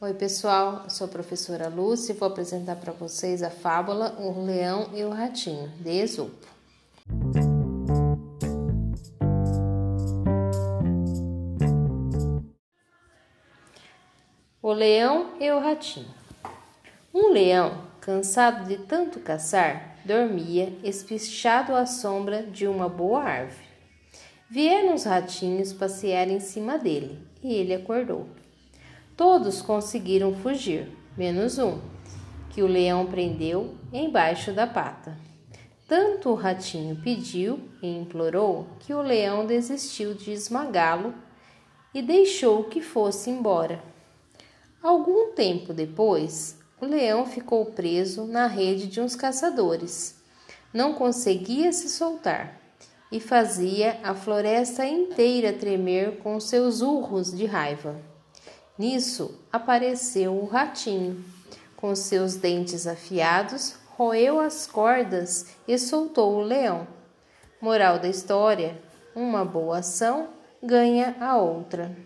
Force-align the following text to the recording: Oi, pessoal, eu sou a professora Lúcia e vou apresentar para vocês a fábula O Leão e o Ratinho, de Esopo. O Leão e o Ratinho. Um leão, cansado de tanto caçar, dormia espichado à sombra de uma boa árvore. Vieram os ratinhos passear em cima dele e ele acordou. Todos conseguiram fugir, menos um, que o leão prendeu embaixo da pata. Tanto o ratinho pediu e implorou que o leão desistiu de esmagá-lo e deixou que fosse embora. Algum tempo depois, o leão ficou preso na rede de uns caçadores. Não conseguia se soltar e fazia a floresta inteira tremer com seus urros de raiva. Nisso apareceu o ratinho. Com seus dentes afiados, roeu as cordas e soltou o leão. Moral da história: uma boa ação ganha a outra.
Oi, 0.00 0.14
pessoal, 0.14 0.82
eu 0.84 0.90
sou 0.90 1.08
a 1.08 1.10
professora 1.10 1.68
Lúcia 1.68 2.12
e 2.12 2.16
vou 2.16 2.28
apresentar 2.28 2.76
para 2.76 2.92
vocês 2.92 3.42
a 3.42 3.50
fábula 3.50 4.14
O 4.20 4.44
Leão 4.44 4.90
e 4.94 5.02
o 5.02 5.10
Ratinho, 5.10 5.72
de 5.80 5.90
Esopo. 5.90 6.46
O 14.62 14.72
Leão 14.72 15.32
e 15.40 15.50
o 15.50 15.58
Ratinho. 15.58 16.14
Um 17.12 17.32
leão, 17.32 17.82
cansado 18.00 18.68
de 18.68 18.76
tanto 18.76 19.18
caçar, 19.18 19.96
dormia 20.04 20.78
espichado 20.84 21.74
à 21.74 21.84
sombra 21.86 22.44
de 22.44 22.68
uma 22.68 22.88
boa 22.88 23.24
árvore. 23.24 23.66
Vieram 24.48 24.94
os 24.94 25.02
ratinhos 25.02 25.72
passear 25.72 26.28
em 26.28 26.38
cima 26.38 26.78
dele 26.78 27.18
e 27.42 27.52
ele 27.52 27.74
acordou. 27.74 28.28
Todos 29.18 29.60
conseguiram 29.60 30.32
fugir, 30.32 30.96
menos 31.16 31.58
um, 31.58 31.80
que 32.50 32.62
o 32.62 32.68
leão 32.68 33.04
prendeu 33.04 33.74
embaixo 33.92 34.52
da 34.52 34.64
pata. 34.64 35.18
Tanto 35.88 36.28
o 36.28 36.34
ratinho 36.36 36.94
pediu 37.02 37.58
e 37.82 37.88
implorou 37.88 38.68
que 38.78 38.94
o 38.94 39.02
leão 39.02 39.44
desistiu 39.44 40.14
de 40.14 40.30
esmagá-lo 40.30 41.12
e 41.92 42.00
deixou 42.00 42.62
que 42.62 42.80
fosse 42.80 43.28
embora. 43.28 43.82
Algum 44.80 45.32
tempo 45.32 45.72
depois, 45.72 46.56
o 46.80 46.86
leão 46.86 47.26
ficou 47.26 47.66
preso 47.66 48.24
na 48.24 48.46
rede 48.46 48.86
de 48.86 49.00
uns 49.00 49.16
caçadores. 49.16 50.22
Não 50.72 50.94
conseguia 50.94 51.72
se 51.72 51.88
soltar 51.88 52.56
e 53.10 53.18
fazia 53.18 53.98
a 54.04 54.14
floresta 54.14 54.86
inteira 54.86 55.52
tremer 55.52 56.18
com 56.18 56.38
seus 56.38 56.82
urros 56.82 57.36
de 57.36 57.46
raiva. 57.46 58.00
Nisso 58.78 59.34
apareceu 59.52 60.32
o 60.34 60.46
ratinho. 60.46 61.24
Com 61.76 61.94
seus 61.96 62.36
dentes 62.36 62.86
afiados, 62.86 63.74
roeu 63.96 64.38
as 64.38 64.66
cordas 64.66 65.46
e 65.66 65.76
soltou 65.78 66.36
o 66.36 66.42
leão. 66.42 66.86
Moral 67.60 67.98
da 67.98 68.08
história: 68.08 68.80
uma 69.14 69.44
boa 69.44 69.78
ação 69.78 70.28
ganha 70.62 71.16
a 71.20 71.36
outra. 71.36 71.96